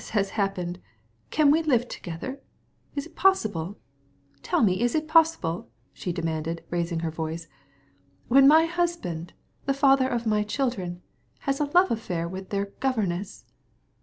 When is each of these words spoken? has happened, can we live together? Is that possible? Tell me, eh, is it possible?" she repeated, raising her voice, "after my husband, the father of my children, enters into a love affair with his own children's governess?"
has 0.17 0.31
happened, 0.31 0.79
can 1.29 1.51
we 1.51 1.61
live 1.61 1.87
together? 1.87 2.41
Is 2.95 3.03
that 3.03 3.15
possible? 3.15 3.77
Tell 4.41 4.63
me, 4.63 4.81
eh, 4.81 4.85
is 4.85 4.95
it 4.95 5.07
possible?" 5.07 5.69
she 5.93 6.11
repeated, 6.11 6.63
raising 6.71 7.01
her 7.01 7.11
voice, 7.11 7.47
"after 8.31 8.41
my 8.41 8.65
husband, 8.65 9.33
the 9.67 9.75
father 9.75 10.07
of 10.07 10.25
my 10.25 10.41
children, 10.41 11.03
enters 11.47 11.59
into 11.61 11.71
a 11.71 11.71
love 11.75 11.91
affair 11.91 12.27
with 12.27 12.51
his 12.51 12.57
own 12.59 12.65
children's 12.65 12.79
governess?" 12.79 13.45